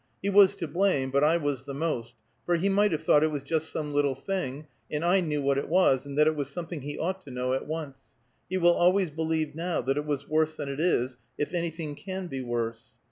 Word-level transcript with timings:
He 0.19 0.31
was 0.31 0.55
to 0.55 0.67
blame, 0.67 1.11
but 1.11 1.23
I 1.23 1.37
was 1.37 1.65
the 1.65 1.75
most, 1.75 2.15
for 2.47 2.55
he 2.55 2.69
might 2.69 2.91
have 2.91 3.03
thought 3.03 3.23
it 3.23 3.29
was 3.29 3.43
just 3.43 3.71
some 3.71 3.93
little 3.93 4.15
thing, 4.15 4.65
and 4.89 5.05
I 5.05 5.19
knew 5.19 5.43
what 5.43 5.59
it 5.59 5.69
was, 5.69 6.07
and 6.07 6.17
that 6.17 6.25
it 6.25 6.35
was 6.35 6.49
something 6.49 6.81
he 6.81 6.97
ought 6.97 7.21
to 7.21 7.29
know 7.29 7.53
at 7.53 7.67
once. 7.67 8.15
He 8.49 8.57
will 8.57 8.73
always 8.73 9.11
believe 9.11 9.53
now 9.53 9.79
that 9.81 9.97
it 9.97 10.05
was 10.07 10.27
worse 10.27 10.55
than 10.55 10.69
it 10.69 10.79
is, 10.79 11.17
if 11.37 11.53
anything 11.53 11.93
can 11.93 12.25
be 12.25 12.41
worse. 12.41 12.87